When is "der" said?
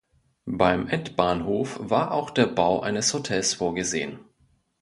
2.31-2.47